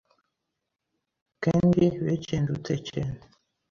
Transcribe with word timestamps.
kendi 1.43 1.85
bekendushe 2.05 2.73
cyene 2.87 3.19